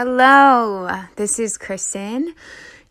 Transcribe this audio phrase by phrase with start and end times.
[0.00, 2.36] Hello, this is Kristen.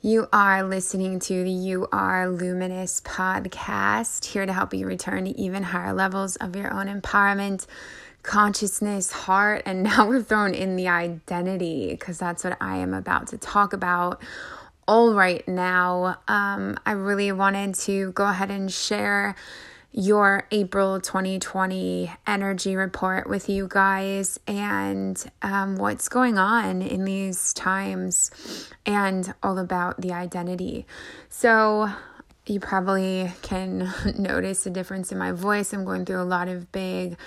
[0.01, 5.29] You are listening to the You Are Luminous podcast, here to help you return to
[5.39, 7.65] even higher levels of your own empowerment,
[8.23, 13.27] consciousness, heart, and now we're thrown in the identity because that's what I am about
[13.27, 14.21] to talk about
[14.85, 16.19] all right now.
[16.27, 19.33] Um, I really wanted to go ahead and share
[19.91, 27.53] your April 2020 energy report with you guys and um, what's going on in these
[27.53, 30.85] times and all about the identity.
[31.29, 31.89] So,
[32.49, 35.73] you probably can notice a difference in my voice.
[35.73, 37.17] I'm going through a lot of big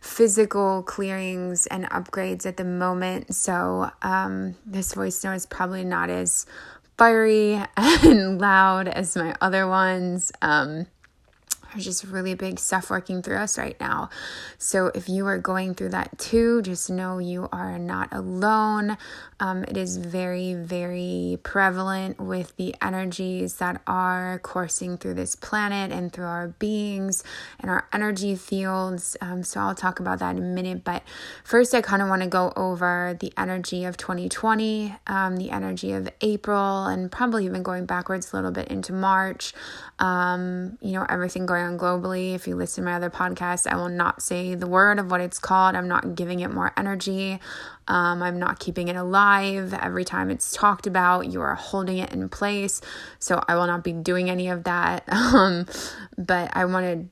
[0.00, 3.34] physical clearings and upgrades at the moment.
[3.34, 6.46] So, um, this voice note is probably not as
[6.96, 10.32] fiery and loud as my other ones.
[10.42, 10.86] Um,
[11.72, 14.10] there's just really big stuff working through us right now.
[14.56, 18.96] So, if you are going through that too, just know you are not alone.
[19.40, 25.92] Um, it is very, very prevalent with the energies that are coursing through this planet
[25.92, 27.22] and through our beings
[27.60, 29.16] and our energy fields.
[29.20, 30.84] Um, so, I'll talk about that in a minute.
[30.84, 31.02] But
[31.44, 35.92] first, I kind of want to go over the energy of 2020, um, the energy
[35.92, 39.52] of April, and probably even going backwards a little bit into March.
[39.98, 42.34] Um, you know, everything going globally.
[42.34, 45.20] If you listen to my other podcast, I will not say the word of what
[45.20, 45.74] it's called.
[45.74, 47.40] I'm not giving it more energy.
[47.88, 49.74] Um, I'm not keeping it alive.
[49.74, 52.80] Every time it's talked about, you are holding it in place.
[53.18, 55.04] So I will not be doing any of that.
[55.28, 55.66] Um,
[56.16, 57.08] but I want to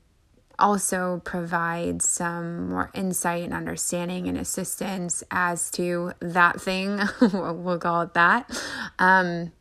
[0.59, 6.99] also provide some more insight and understanding and assistance as to that thing.
[7.21, 8.49] we'll call it that.
[8.97, 9.51] Um,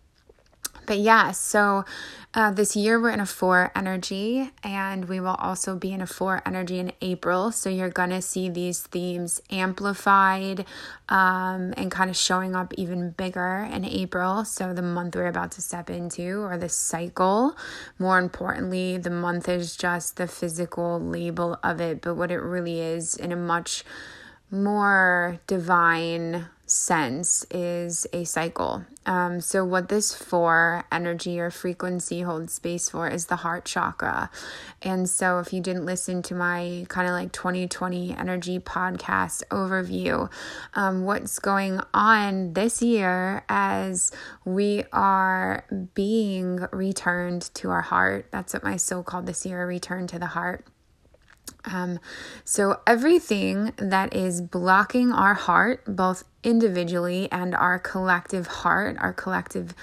[0.86, 1.84] but yeah, so
[2.34, 6.06] uh, this year we're in a four energy, and we will also be in a
[6.06, 7.50] four energy in April.
[7.50, 10.64] So you're gonna see these themes amplified
[11.08, 14.44] um, and kind of showing up even bigger in April.
[14.44, 17.56] So the month we're about to step into, or the cycle.
[17.98, 22.80] More importantly, the month is just the physical label of it, but what it really
[22.80, 23.84] is in a much
[24.50, 28.84] more divine sense is a cycle.
[29.06, 34.30] Um, so, what this four energy or frequency holds space for is the heart chakra.
[34.82, 40.30] And so, if you didn't listen to my kind of like 2020 energy podcast overview,
[40.74, 44.10] um, what's going on this year as
[44.44, 48.26] we are being returned to our heart?
[48.32, 50.66] That's what my soul called this year return to the heart.
[51.64, 51.98] Um,
[52.44, 59.74] so, everything that is blocking our heart, both individually and our collective heart, our collective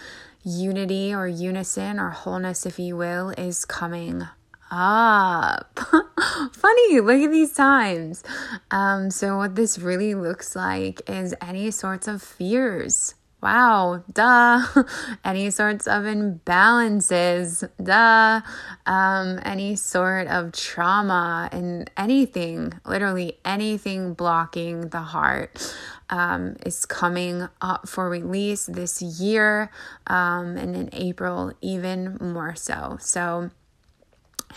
[0.43, 4.23] unity or unison or wholeness, if you will, is coming
[4.71, 5.79] up.
[6.53, 8.23] Funny, look at these times.
[8.71, 14.65] Um, so, what this really looks like is any sorts of fears Wow, duh.
[15.25, 18.39] any sorts of imbalances, duh.
[18.85, 25.75] Um, any sort of trauma and anything, literally anything blocking the heart
[26.09, 29.69] um, is coming up for release this year
[30.07, 32.95] um, and in April, even more so.
[33.01, 33.51] So,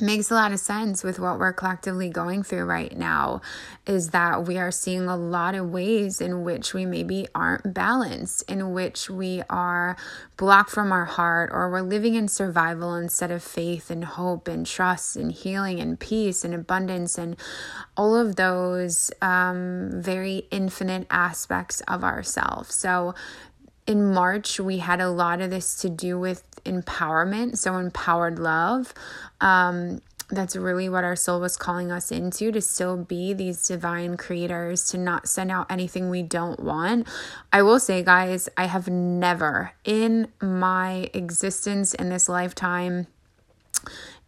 [0.00, 3.40] makes a lot of sense with what we're collectively going through right now
[3.86, 8.42] is that we are seeing a lot of ways in which we maybe aren't balanced,
[8.50, 9.96] in which we are
[10.36, 14.66] blocked from our heart, or we're living in survival instead of faith and hope and
[14.66, 17.36] trust and healing and peace and abundance and
[17.96, 22.74] all of those um, very infinite aspects of ourselves.
[22.74, 23.14] So,
[23.86, 28.92] in March, we had a lot of this to do with empowerment, so empowered love.
[29.40, 34.16] Um, that's really what our soul was calling us into to still be these divine
[34.16, 37.06] creators, to not send out anything we don't want.
[37.52, 43.06] I will say, guys, I have never in my existence in this lifetime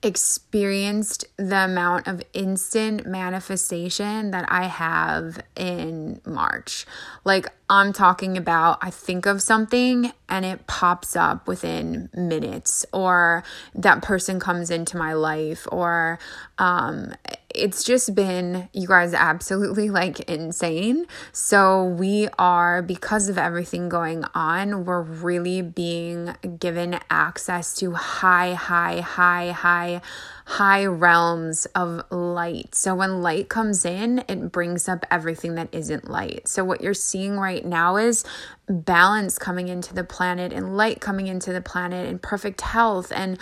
[0.02, 6.86] experienced the amount of instant manifestation that I have in March.
[7.24, 13.42] Like, I'm talking about, I think of something and it pops up within minutes, or
[13.74, 16.18] that person comes into my life, or
[16.58, 17.14] um,
[17.54, 21.06] it's just been, you guys, absolutely like insane.
[21.32, 28.54] So, we are, because of everything going on, we're really being given access to high,
[28.54, 30.00] high, high, high
[30.48, 32.74] high realms of light.
[32.74, 36.48] So when light comes in, it brings up everything that isn't light.
[36.48, 38.24] So what you're seeing right now is
[38.66, 43.38] balance coming into the planet and light coming into the planet and perfect health and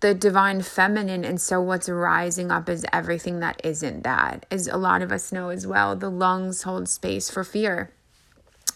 [0.00, 1.24] the divine feminine.
[1.24, 4.44] And so what's rising up is everything that isn't that.
[4.50, 7.90] As a lot of us know as well, the lungs hold space for fear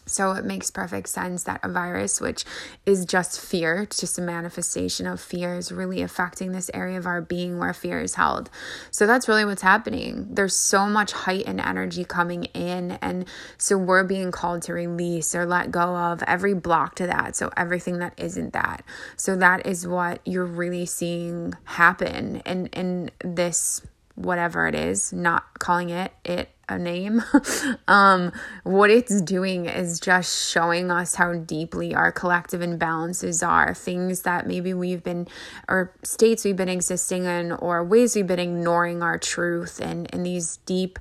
[0.07, 2.45] So it makes perfect sense that a virus, which
[2.85, 7.21] is just fear, just a manifestation of fear, is really affecting this area of our
[7.21, 8.51] being where fear is held.
[8.91, 10.29] So that's really what's happening.
[10.31, 12.93] There's so much height and energy coming in.
[13.03, 17.37] And so we're being called to release or let go of every block to that.
[17.37, 18.83] So everything that isn't that.
[19.17, 23.81] So that is what you're really seeing happen in, in this
[24.15, 27.23] whatever it is, not calling it it a name.
[27.89, 28.33] um,
[28.63, 34.47] what it's doing is just showing us how deeply our collective imbalances are, things that
[34.47, 35.29] maybe we've been,
[35.69, 40.25] or states we've been existing in, or ways we've been ignoring our truth, and, and
[40.25, 40.99] these deep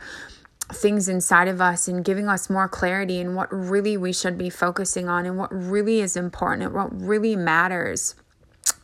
[0.71, 4.49] things inside of us and giving us more clarity in what really we should be
[4.49, 8.15] focusing on and what really is important and what really matters.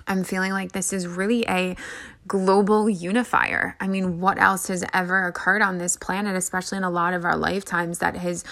[0.08, 1.76] I'm feeling like this is really a
[2.28, 3.76] global unifier.
[3.80, 7.26] I mean, what else has ever occurred on this planet, especially in a lot of
[7.26, 8.44] our lifetimes, that has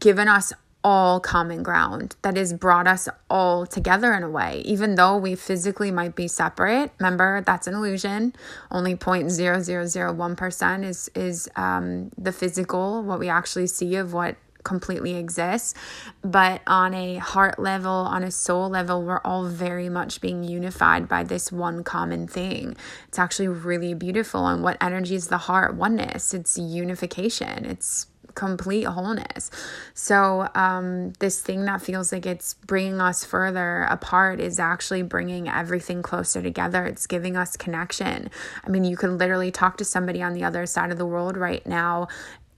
[0.00, 0.52] given us
[0.84, 5.34] all common ground, that has brought us all together in a way, even though we
[5.34, 6.92] physically might be separate.
[6.98, 8.32] Remember, that's an illusion.
[8.70, 15.74] Only 0.0001% is, is um, the physical, what we actually see of what completely exists.
[16.22, 21.08] But on a heart level, on a soul level, we're all very much being unified
[21.08, 22.76] by this one common thing.
[23.08, 24.46] It's actually really beautiful.
[24.46, 25.74] And what energy is the heart?
[25.74, 28.06] Oneness, it's unification, it's
[28.38, 29.50] complete wholeness.
[29.94, 35.48] So, um, this thing that feels like it's bringing us further apart is actually bringing
[35.48, 36.84] everything closer together.
[36.84, 38.30] It's giving us connection.
[38.64, 41.36] I mean, you can literally talk to somebody on the other side of the world
[41.36, 42.06] right now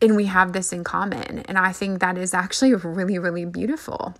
[0.02, 1.40] and we have this in common.
[1.40, 4.14] And I think that is actually really, really beautiful.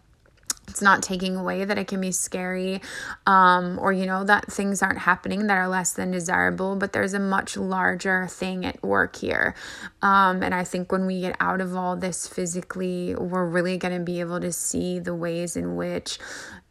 [0.68, 2.80] It's not taking away that it can be scary
[3.26, 7.12] um, or, you know, that things aren't happening that are less than desirable, but there's
[7.12, 9.56] a much larger thing at work here.
[10.00, 13.98] Um, and I think when we get out of all this physically, we're really going
[13.98, 16.20] to be able to see the ways in which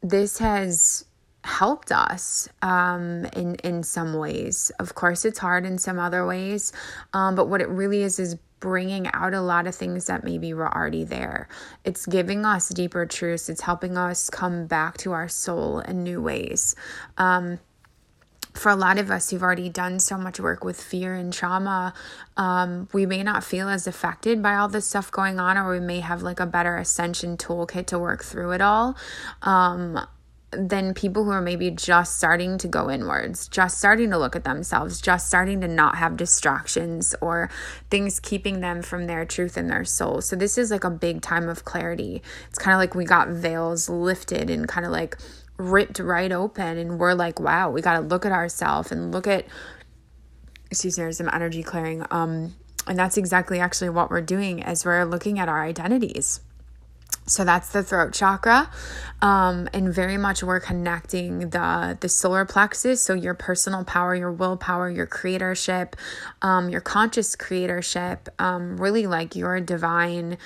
[0.01, 1.03] this has
[1.43, 4.71] helped us um, in in some ways.
[4.79, 6.73] Of course, it's hard in some other ways,
[7.13, 10.53] um, but what it really is is bringing out a lot of things that maybe
[10.53, 11.47] were already there.
[11.83, 13.49] It's giving us deeper truths.
[13.49, 16.75] It's helping us come back to our soul in new ways.
[17.17, 17.59] Um,
[18.53, 21.93] for a lot of us who've already done so much work with fear and trauma,
[22.35, 25.79] um, we may not feel as affected by all this stuff going on, or we
[25.79, 28.97] may have like a better ascension toolkit to work through it all.
[29.43, 29.99] Um,
[30.51, 34.43] than people who are maybe just starting to go inwards, just starting to look at
[34.43, 37.49] themselves, just starting to not have distractions or
[37.91, 40.21] things keeping them from their truth and their soul.
[40.21, 42.23] So, this is like a big time of clarity.
[42.49, 45.17] It's kind of like we got veils lifted and kind of like
[45.57, 49.27] ripped right open, and we're like, wow, we got to look at ourselves and look
[49.27, 49.45] at,
[50.71, 52.05] excuse me, there's some energy clearing.
[52.09, 52.55] Um,
[52.87, 56.39] and that's exactly actually what we're doing as we're looking at our identities
[57.29, 58.69] so that's the throat chakra.
[59.21, 64.31] Um, and very much we're connecting the the solar plexus, so your personal power, your
[64.31, 65.93] willpower, your creatorship,
[66.41, 70.37] um, your conscious creatorship, um, really like your divine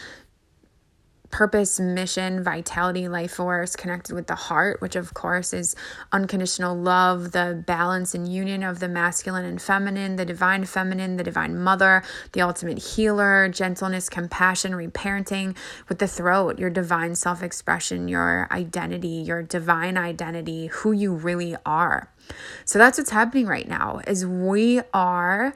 [1.34, 5.76] purpose, mission, vitality, life force connected with the heart, which of course is
[6.12, 11.24] unconditional love, the balance and union of the masculine and feminine, the divine feminine, the
[11.24, 12.04] divine mother,
[12.34, 15.58] the ultimate healer, gentleness, compassion, reparenting
[15.90, 21.56] with the throat, your divine self expression, your identity, your divine identity, who you really
[21.66, 22.12] are.
[22.64, 25.52] So that's what's happening right now is we are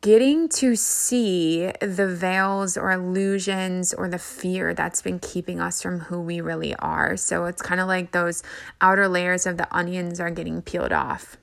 [0.00, 6.00] getting to see the veils or illusions or the fear that's been keeping us from
[6.00, 7.16] who we really are.
[7.16, 8.42] So it's kind of like those
[8.80, 11.36] outer layers of the onions are getting peeled off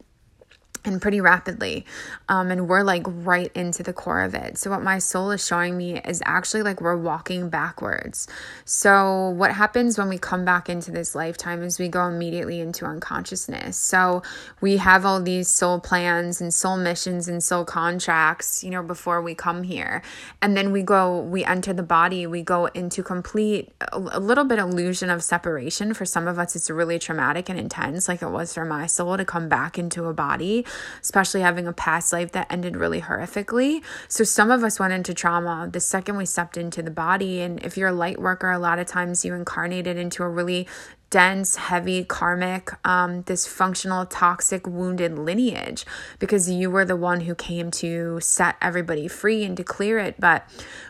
[0.85, 1.85] and pretty rapidly.
[2.29, 4.57] Um, and we're like right into the core of it.
[4.57, 8.27] So, what my soul is showing me is actually like we're walking backwards.
[8.65, 12.85] So, what happens when we come back into this lifetime is we go immediately into
[12.85, 13.77] unconsciousness.
[13.77, 14.23] So,
[14.61, 19.21] we have all these soul plans and soul missions and soul contracts, you know, before
[19.21, 20.01] we come here.
[20.41, 24.43] And then we go, we enter the body, we go into complete, a, a little
[24.45, 25.93] bit illusion of separation.
[25.93, 29.17] For some of us, it's really traumatic and intense, like it was for my soul
[29.17, 30.65] to come back into a body
[31.01, 33.83] especially having a past life that ended really horrifically.
[34.07, 37.41] So some of us went into trauma the second we stepped into the body.
[37.41, 40.67] And if you're a light worker, a lot of times you incarnated into a really
[41.09, 45.85] dense, heavy, karmic, um, dysfunctional, toxic, wounded lineage
[46.19, 50.19] because you were the one who came to set everybody free and to clear it.
[50.19, 50.43] But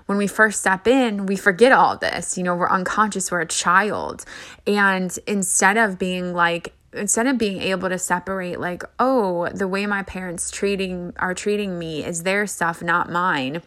[0.05, 2.37] when we first step in, we forget all this.
[2.37, 4.25] You know, we're unconscious, we're a child.
[4.65, 9.85] And instead of being like, instead of being able to separate like oh the way
[9.85, 13.61] my parents treating are treating me is their stuff not mine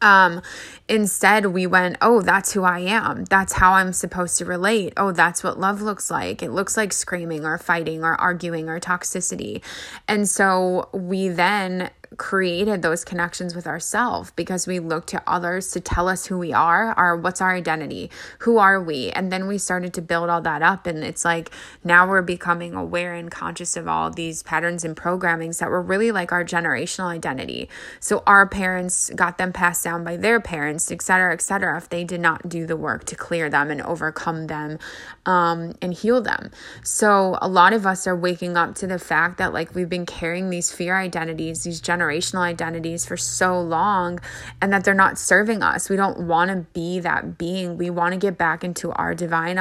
[0.00, 0.42] Um,
[0.88, 3.24] instead, we went, oh, that's who I am.
[3.24, 4.92] That's how I'm supposed to relate.
[4.96, 6.40] Oh, that's what love looks like.
[6.42, 9.60] It looks like screaming or fighting or arguing or toxicity.
[10.06, 15.80] And so we then created those connections with ourselves because we look to others to
[15.80, 18.10] tell us who we are our what's our identity
[18.40, 19.10] who are we?
[19.10, 20.86] And then we started to build all that up.
[20.86, 21.50] And it's like
[21.84, 26.12] now we're becoming aware and conscious of all these patterns and programmings that were really
[26.12, 27.68] like our generational identity.
[28.00, 31.88] So our parents got them passed down by their parents et cetera et cetera if
[31.88, 34.78] they did not do the work to clear them and overcome them
[35.26, 36.50] um, and heal them.
[36.82, 40.06] So a lot of us are waking up to the fact that like we've been
[40.06, 44.20] carrying these fear identities these generational generational identities for so long
[44.60, 45.88] and that they're not serving us.
[45.88, 47.76] We don't want to be that being.
[47.76, 49.58] We want to get back into our divine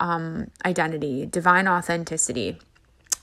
[0.00, 2.58] um, identity, divine authenticity.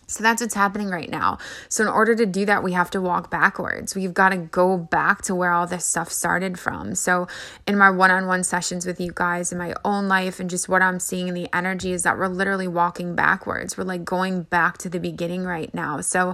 [0.10, 1.38] So that's what's happening right now.
[1.70, 3.94] So, in order to do that, we have to walk backwards.
[3.94, 6.96] We've got to go back to where all this stuff started from.
[6.96, 7.28] So,
[7.68, 10.68] in my one on one sessions with you guys, in my own life, and just
[10.68, 13.78] what I'm seeing in the energy is that we're literally walking backwards.
[13.78, 16.02] We're like going back to the beginning right now.
[16.02, 16.34] So,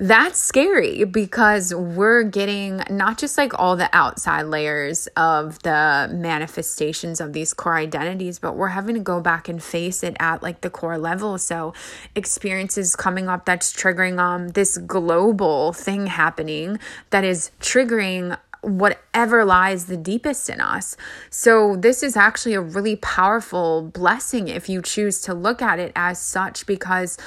[0.00, 7.20] that's scary because we're getting not just like all the outside layers of the manifestations
[7.20, 10.62] of these core identities, but we're having to go back and face it at like
[10.62, 11.36] the core level.
[11.36, 11.74] So,
[12.16, 16.78] experiences coming up that's triggering um this global thing happening
[17.10, 20.96] that is triggering whatever lies the deepest in us.
[21.28, 25.92] So, this is actually a really powerful blessing if you choose to look at it
[25.94, 27.18] as such, because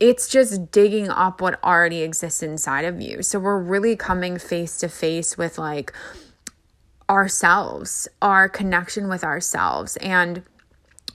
[0.00, 3.22] it's just digging up what already exists inside of you.
[3.22, 5.92] So we're really coming face to face with like
[7.10, 9.96] ourselves, our connection with ourselves.
[9.98, 10.42] And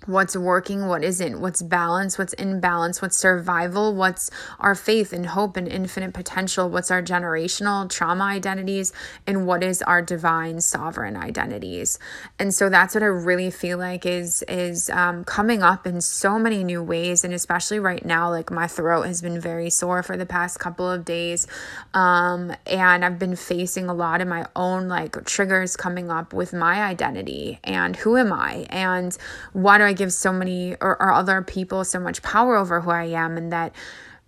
[0.06, 4.30] what's working, what isn't, what's balance, what's imbalance, what's survival, what's
[4.60, 8.92] our faith and hope and infinite potential, what's our generational trauma identities,
[9.26, 12.00] and what is our divine sovereign identities.
[12.40, 16.38] And so that's what I really feel like is is um, coming up in so
[16.38, 20.18] many new ways, and especially right now, like my throat has been very sore for
[20.18, 21.48] the past couple of days,
[21.94, 26.54] um, and I've been facing a lot of my own like triggers coming up with
[26.54, 29.18] my identity and who am I and
[29.54, 32.92] why do I give so many or, or other people so much power over who
[32.92, 33.74] I am and that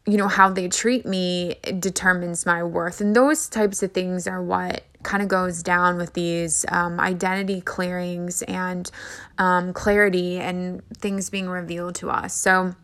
[0.05, 3.01] you know how they treat me determines my worth.
[3.01, 7.61] And those types of things are what kind of goes down with these um, identity
[7.61, 8.89] clearings and
[9.37, 12.33] um, clarity and things being revealed to us.
[12.33, 12.75] So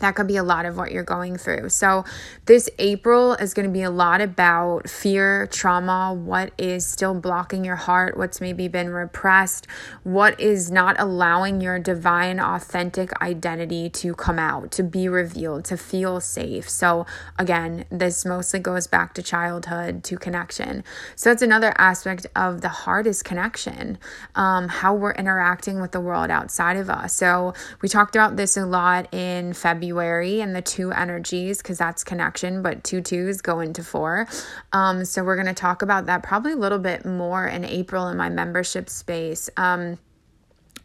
[0.00, 1.68] that could be a lot of what you're going through.
[1.70, 2.04] So,
[2.46, 7.64] this April is going to be a lot about fear, trauma, what is still blocking
[7.64, 9.66] your heart, what's maybe been repressed,
[10.04, 15.76] what is not allowing your divine, authentic identity to come out, to be revealed, to
[15.76, 16.68] feel safe.
[16.68, 17.06] So,
[17.38, 20.84] again, this mostly goes back to childhood, to connection.
[21.16, 23.98] So, it's another aspect of the heart is connection,
[24.34, 27.14] um, how we're interacting with the world outside of us.
[27.14, 31.78] So, we talked about this a lot in February February and the two energies because
[31.78, 34.28] that's connection, but two twos go into four.
[34.74, 38.08] Um, so we're going to talk about that probably a little bit more in April
[38.08, 39.48] in my membership space.
[39.56, 39.98] Um,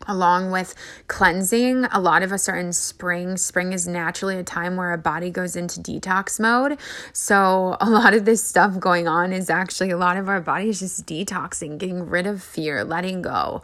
[0.08, 0.76] along with
[1.08, 1.86] cleansing.
[1.86, 3.38] A lot of us are in spring.
[3.38, 6.80] Spring is naturally a time where our body goes into detox mode.
[7.14, 10.70] So, a lot of this stuff going on is actually a lot of our body
[10.70, 13.62] is just detoxing, getting rid of fear, letting go.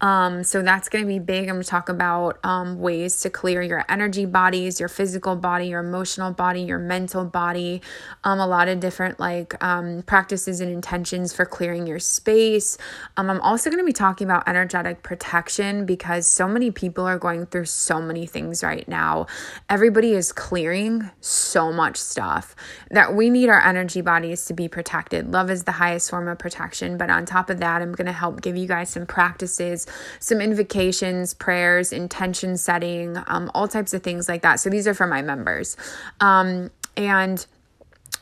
[0.00, 1.48] Um, so, that's going to be big.
[1.48, 5.68] I'm going to talk about um, ways to clear your energy bodies, your physical body,
[5.68, 7.82] your emotional body, your mental body.
[8.24, 12.78] Um, a lot of different like um, practices and intentions for clearing your space.
[13.16, 17.18] Um, I'm also going to be talking about energetic protection because so many people are
[17.18, 19.26] going through so many things right now.
[19.68, 22.54] Everybody is clearing so much stuff
[22.90, 25.32] that we need our energy bodies to be protected.
[25.32, 26.96] Love is the highest form of protection.
[26.96, 29.86] But on top of that, I'm going to help give you guys some practices,
[30.20, 34.60] some invocations, prayers, intention setting, um, all types of things like that.
[34.60, 35.76] So these are for my members.
[36.20, 37.44] Um, and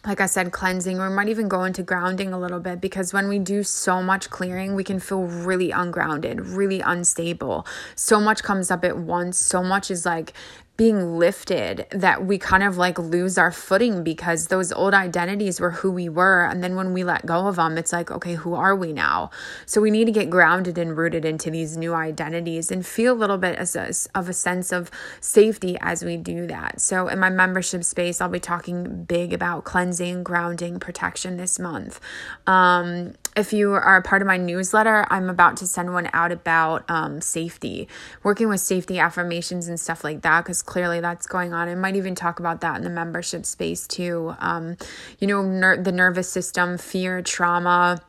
[0.07, 0.99] like I said, cleansing.
[0.99, 4.31] We might even go into grounding a little bit because when we do so much
[4.31, 7.67] clearing, we can feel really ungrounded, really unstable.
[7.97, 9.39] So much comes up at once.
[9.39, 10.33] So much is like
[10.81, 15.73] being lifted that we kind of like lose our footing because those old identities were
[15.73, 16.47] who we were.
[16.47, 19.29] And then when we let go of them, it's like, okay, who are we now?
[19.67, 23.21] So we need to get grounded and rooted into these new identities and feel a
[23.21, 26.81] little bit a, of a sense of safety as we do that.
[26.81, 32.01] So in my membership space, I'll be talking big about cleansing, grounding, protection this month.
[32.47, 36.33] Um, if you are a part of my newsletter, I'm about to send one out
[36.33, 37.89] about um, safety,
[38.23, 41.69] working with safety affirmations and stuff like that, because clearly that's going on.
[41.69, 44.35] I might even talk about that in the membership space too.
[44.41, 44.77] Um,
[45.19, 48.03] you know, ner- the nervous system, fear, trauma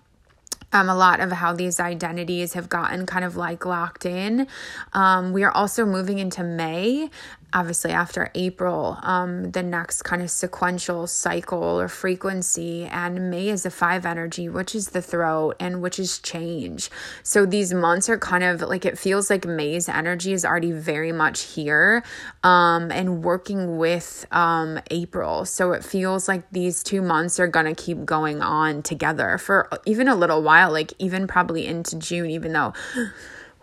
[0.74, 4.48] um, a lot of how these identities have gotten kind of like locked in.
[4.94, 7.10] Um, we are also moving into May
[7.54, 12.86] obviously after April, um, the next kind of sequential cycle or frequency.
[12.86, 16.90] And May is a five energy, which is the throat and which is change.
[17.24, 21.12] So these months are kind of like it feels like May's energy is already very
[21.12, 22.04] much here
[22.44, 25.46] um, and working with um, April.
[25.46, 29.70] So it feels like these two months are going to keep going on together for
[29.86, 32.74] even a little while, like even probably into June, even though.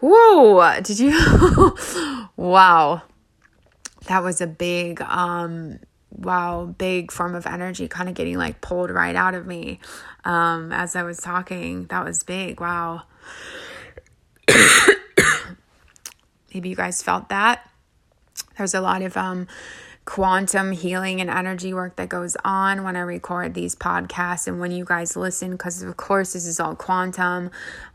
[0.00, 1.76] Whoa, did you?
[2.36, 3.02] wow
[4.08, 5.78] that was a big um
[6.10, 9.78] wow big form of energy kind of getting like pulled right out of me
[10.24, 11.84] um as i was talking.
[11.86, 13.02] That was big wow.
[16.52, 17.68] Maybe you guys felt that.
[18.56, 19.46] There's a lot of um
[20.08, 24.70] quantum healing and energy work that goes on when I record these podcasts and when
[24.70, 27.50] you guys listen, because of course, this is all quantum.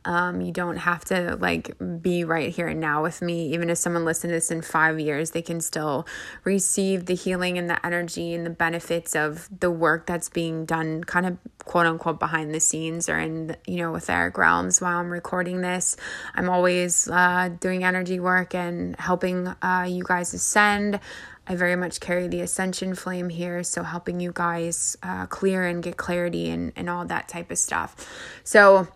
[0.05, 3.51] Um, you don't have to like be right here and now with me.
[3.55, 6.05] Even if someone listens to this in five years, they can still
[6.43, 11.03] receive the healing and the energy and the benefits of the work that's being done,
[11.03, 14.99] kind of quote unquote behind the scenes or in, you know, with etheric realms while
[14.99, 15.97] I'm recording this.
[16.35, 20.99] I'm always uh, doing energy work and helping uh, you guys ascend.
[21.47, 25.83] I very much carry the ascension flame here, so helping you guys uh, clear and
[25.83, 28.07] get clarity and, and all that type of stuff.
[28.43, 28.87] So,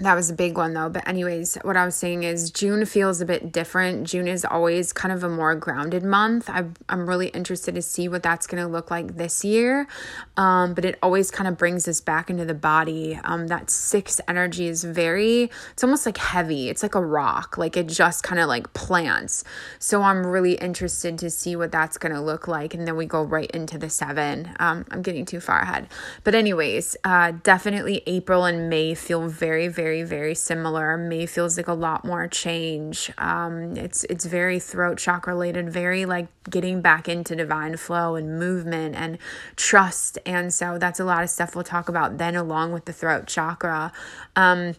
[0.00, 0.88] that was a big one though.
[0.88, 4.06] But, anyways, what I was saying is June feels a bit different.
[4.06, 6.48] June is always kind of a more grounded month.
[6.48, 9.88] i am really interested to see what that's going to look like this year.
[10.36, 13.18] Um, but it always kind of brings us back into the body.
[13.24, 16.68] Um, that six energy is very, it's almost like heavy.
[16.68, 19.42] It's like a rock, like it just kind of like plants.
[19.80, 22.72] So, I'm really interested to see what that's going to look like.
[22.72, 24.54] And then we go right into the seven.
[24.60, 25.88] Um, I'm getting too far ahead.
[26.22, 30.98] But, anyways, uh, definitely April and May feel very, very very very similar.
[30.98, 33.10] May feels like a lot more change.
[33.16, 38.38] Um, it's it's very throat chakra related, very like getting back into divine flow and
[38.38, 39.16] movement and
[39.56, 40.18] trust.
[40.26, 43.26] And so that's a lot of stuff we'll talk about then, along with the throat
[43.26, 43.90] chakra.
[44.36, 44.74] Um,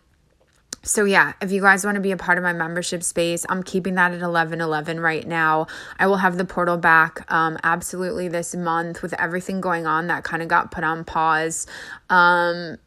[0.83, 3.63] so yeah, if you guys want to be a part of my membership space, I'm
[3.63, 5.65] keeping that at 1111 right now.
[5.97, 10.23] I will have the portal back um absolutely this month with everything going on that
[10.23, 11.65] kind of got put on pause.
[12.11, 12.77] Um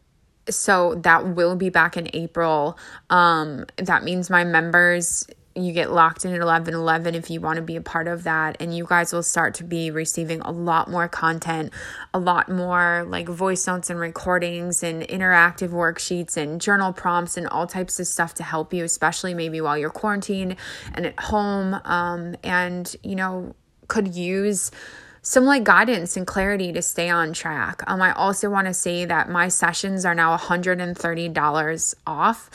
[0.48, 2.78] so that will be back in April.
[3.11, 7.62] Um, that means my members you get locked in at 1111 if you want to
[7.62, 10.90] be a part of that and you guys will start to be receiving a lot
[10.90, 11.72] more content
[12.14, 17.46] a lot more like voice notes and recordings and interactive worksheets and journal prompts and
[17.48, 20.57] all types of stuff to help you especially maybe while you're quarantined
[20.94, 23.55] and at home um, and you know
[23.88, 24.70] could use
[25.22, 27.82] some like guidance and clarity to stay on track.
[27.87, 32.50] Um, I also want to say that my sessions are now $130 off.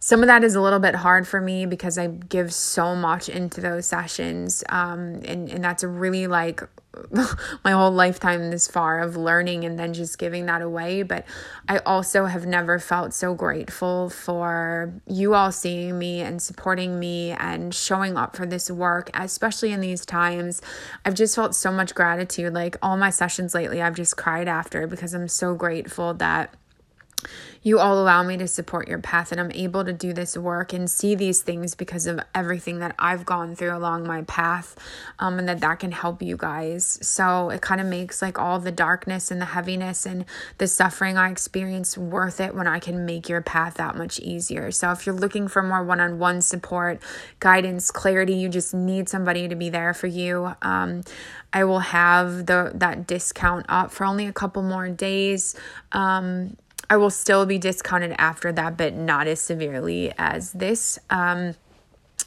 [0.00, 3.28] Some of that is a little bit hard for me because I give so much
[3.28, 4.64] into those sessions.
[4.68, 6.62] Um, and, and that's really like
[7.64, 11.02] my whole lifetime this far of learning and then just giving that away.
[11.02, 11.24] But
[11.68, 17.30] I also have never felt so grateful for you all seeing me and supporting me
[17.32, 20.60] and showing up for this work, especially in these times.
[21.04, 22.52] I've just felt so much gratitude.
[22.52, 26.54] Like all my sessions lately, I've just cried after because I'm so grateful that
[27.62, 30.72] you all allow me to support your path and I'm able to do this work
[30.72, 34.76] and see these things because of everything that I've gone through along my path
[35.18, 36.98] um, and that that can help you guys.
[37.02, 40.24] So it kind of makes like all the darkness and the heaviness and
[40.56, 44.70] the suffering I experience worth it when I can make your path that much easier.
[44.70, 47.02] So if you're looking for more one-on-one support,
[47.40, 50.54] guidance, clarity, you just need somebody to be there for you.
[50.62, 51.02] Um,
[51.52, 55.56] I will have the that discount up for only a couple more days.
[55.92, 56.56] Um,
[56.90, 60.98] I will still be discounted after that, but not as severely as this.
[61.08, 61.54] Um,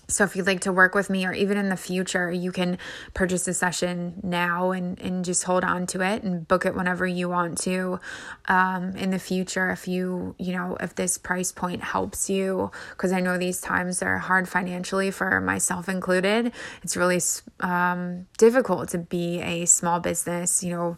[0.08, 2.78] so if you'd like to work with me or even in the future, you can
[3.14, 7.08] purchase a session now and, and just hold on to it and book it whenever
[7.08, 8.00] you want to
[8.48, 12.70] um, in the future if you, you know, if this price point helps you.
[12.92, 16.52] Because I know these times are hard financially for myself included.
[16.84, 17.22] It's really
[17.62, 20.98] um, difficult to be a small business, you know,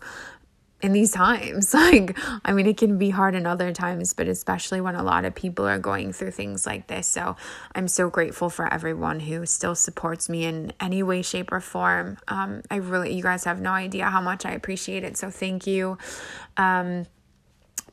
[0.81, 1.73] in these times.
[1.85, 5.23] Like, I mean, it can be hard in other times, but especially when a lot
[5.23, 7.05] of people are going through things like this.
[7.07, 7.35] So
[7.75, 12.17] I'm so grateful for everyone who still supports me in any way, shape, or form.
[12.27, 15.15] Um, I really, you guys have no idea how much I appreciate it.
[15.15, 15.99] So thank you.
[16.57, 17.05] Um,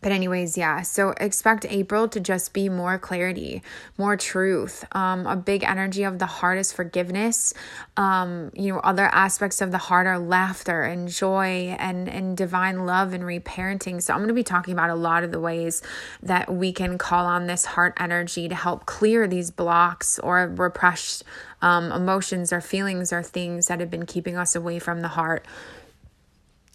[0.03, 3.63] but anyways yeah so expect april to just be more clarity
[3.97, 7.55] more truth um, a big energy of the heart is forgiveness.
[7.97, 12.87] Um, you know other aspects of the heart are laughter and joy and and divine
[12.87, 14.03] love and reparenting.
[14.03, 15.83] So i'm going to be talking about a lot of the ways
[16.23, 21.25] that we can call on this heart energy to help clear these blocks or repressed
[21.61, 25.47] um, emotions or feelings or things that have been keeping us away from the heart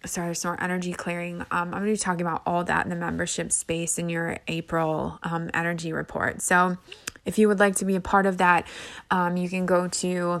[0.04, 1.40] sorry, more energy clearing.
[1.40, 4.38] Um, I'm going to be talking about all that in the membership space in your
[4.46, 6.42] April um, energy report.
[6.42, 6.76] So,
[7.24, 8.66] if you would like to be a part of that,
[9.10, 10.40] um, you can go to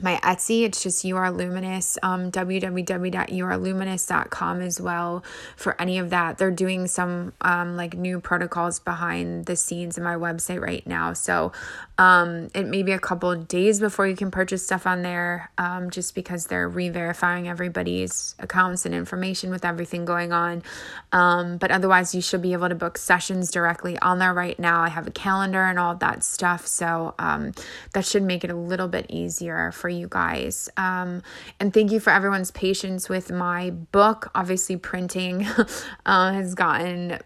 [0.00, 0.62] my Etsy.
[0.62, 5.24] It's just You Are Luminous, um, www.youareluminous.com as well
[5.56, 6.36] for any of that.
[6.38, 11.14] They're doing some um, like new protocols behind the scenes in my website right now.
[11.14, 11.50] So
[11.98, 15.90] um, it may be a couple days before you can purchase stuff on there um,
[15.90, 20.62] just because they're re verifying everybody's accounts and information with everything going on.
[21.10, 24.82] Um, but otherwise, you should be able to book sessions directly on there right now.
[24.82, 26.66] I have a calendar and all that stuff.
[26.66, 27.52] So um,
[27.94, 30.68] that should make it a little bit easier for you guys.
[30.76, 31.22] Um,
[31.58, 34.30] and thank you for everyone's patience with my book.
[34.34, 35.46] Obviously, printing
[36.06, 37.18] uh, has gotten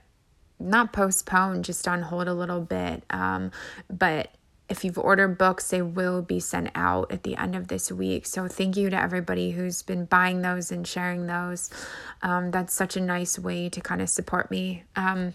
[0.61, 3.03] not postponed, just on hold a little bit.
[3.11, 3.51] Um,
[3.90, 4.29] but
[4.68, 8.27] if you've ordered books, they will be sent out at the end of this week.
[8.27, 11.68] So, thank you to everybody who's been buying those and sharing those.
[12.22, 14.85] Um, that's such a nice way to kind of support me.
[14.94, 15.35] Um,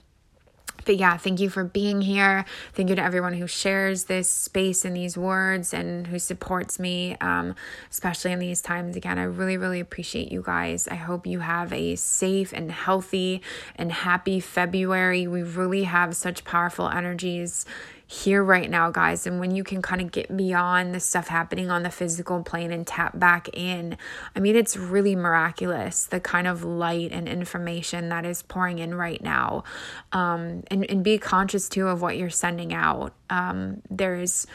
[0.88, 2.46] but yeah, thank you for being here.
[2.74, 7.18] Thank you to everyone who shares this space and these words and who supports me,
[7.20, 7.56] um,
[7.92, 8.96] especially in these times.
[8.96, 10.88] Again, I really, really appreciate you guys.
[10.88, 13.42] I hope you have a safe and healthy
[13.76, 15.28] and happy February.
[15.28, 17.66] We really have such powerful energies
[18.08, 19.28] here right now, guys.
[19.28, 22.72] And when you can kind of get beyond the stuff happening on the physical plane
[22.72, 23.98] and tap back in,
[24.34, 28.96] I mean, it's really miraculous the kind of light and information that is pouring in
[28.96, 29.66] right now.
[30.14, 33.14] Um, and, and be conscious too of what you're sending out.
[33.30, 34.48] Um, there's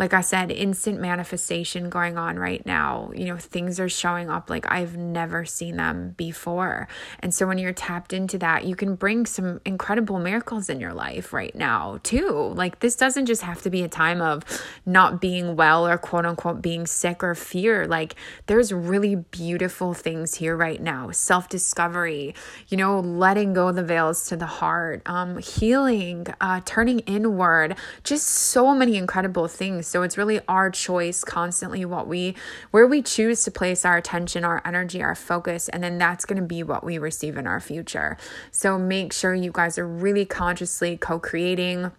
[0.00, 3.10] like I said, instant manifestation going on right now.
[3.14, 6.88] You know, things are showing up like I've never seen them before.
[7.18, 10.94] And so when you're tapped into that, you can bring some incredible miracles in your
[10.94, 12.54] life right now, too.
[12.56, 14.42] Like this doesn't just have to be a time of
[14.86, 17.86] not being well or quote unquote being sick or fear.
[17.86, 18.14] Like
[18.46, 22.34] there's really beautiful things here right now self discovery,
[22.68, 27.76] you know, letting go of the veils to the heart, um, healing, uh, turning inward,
[28.02, 32.36] just so many incredible things so it's really our choice constantly what we
[32.70, 36.40] where we choose to place our attention, our energy, our focus, and then that's going
[36.40, 38.16] to be what we receive in our future.
[38.52, 41.90] So make sure you guys are really consciously co-creating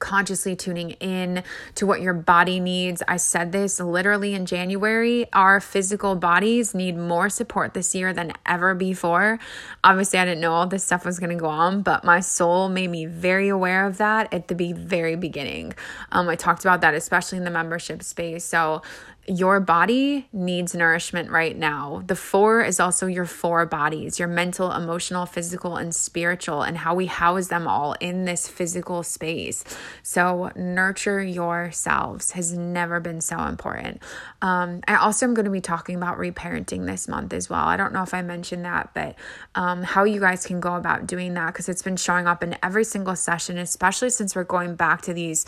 [0.00, 1.44] consciously tuning in
[1.76, 3.02] to what your body needs.
[3.06, 5.26] I said this literally in January.
[5.32, 9.38] Our physical bodies need more support this year than ever before.
[9.84, 12.68] Obviously, I didn't know all this stuff was going to go on, but my soul
[12.68, 15.74] made me very aware of that at the very beginning.
[16.10, 18.44] Um, I talked about that, especially in the membership space.
[18.44, 18.82] So,
[19.30, 22.02] your body needs nourishment right now.
[22.04, 26.96] The four is also your four bodies your mental, emotional, physical, and spiritual, and how
[26.96, 29.62] we house them all in this physical space.
[30.02, 34.02] So, nurture yourselves has never been so important.
[34.42, 37.64] Um, I also am going to be talking about reparenting this month as well.
[37.64, 39.14] I don't know if I mentioned that, but
[39.54, 42.56] um, how you guys can go about doing that because it's been showing up in
[42.64, 45.46] every single session, especially since we're going back to these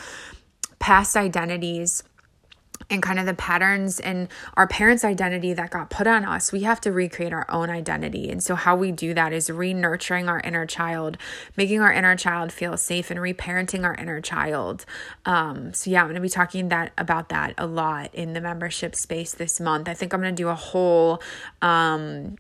[0.79, 2.05] past identities
[2.91, 6.63] and kind of the patterns and our parents' identity that got put on us, we
[6.63, 8.31] have to recreate our own identity.
[8.31, 11.19] And so, how we do that is re nurturing our inner child,
[11.57, 14.85] making our inner child feel safe, and reparenting our inner child.
[15.25, 18.41] Um, so, yeah, I'm going to be talking that about that a lot in the
[18.41, 19.89] membership space this month.
[19.89, 21.23] I think I'm going to do a whole.
[21.61, 22.37] Um,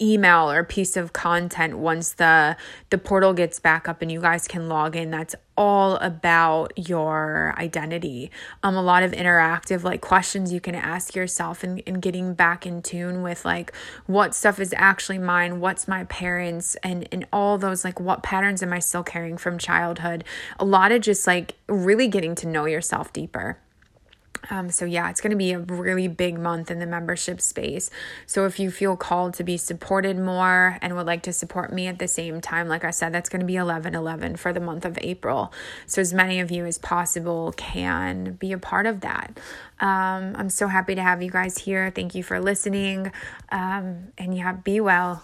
[0.00, 2.56] email or piece of content once the
[2.90, 5.10] the portal gets back up and you guys can log in.
[5.10, 8.30] That's all about your identity.
[8.62, 12.66] Um a lot of interactive like questions you can ask yourself and, and getting back
[12.66, 13.72] in tune with like
[14.06, 18.62] what stuff is actually mine what's my parents and and all those like what patterns
[18.62, 20.24] am i still carrying from childhood?
[20.58, 23.58] A lot of just like really getting to know yourself deeper
[24.50, 27.90] um, so, yeah, it's going to be a really big month in the membership space.
[28.26, 31.86] So, if you feel called to be supported more and would like to support me
[31.86, 34.60] at the same time, like I said, that's going to be 11 11 for the
[34.60, 35.52] month of April.
[35.86, 39.38] So, as many of you as possible can be a part of that.
[39.80, 41.90] Um, I'm so happy to have you guys here.
[41.90, 43.12] Thank you for listening.
[43.50, 45.22] Um, and yeah, be well.